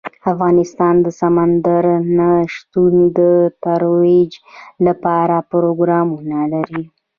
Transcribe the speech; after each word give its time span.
افغانستان 0.31 0.95
د 1.05 1.07
سمندر 1.21 1.85
نه 2.17 2.29
شتون 2.53 2.93
د 3.17 3.19
ترویج 3.63 4.31
لپاره 4.85 5.35
پروګرامونه 5.51 6.37
لري. 6.53 6.83